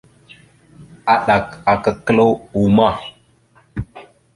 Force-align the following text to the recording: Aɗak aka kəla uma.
Aɗak 1.13 1.47
aka 1.71 1.91
kəla 2.05 2.25
uma. 2.63 2.87